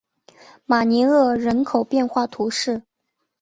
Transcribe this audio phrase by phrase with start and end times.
[0.65, 2.81] 马尼厄人口变化图示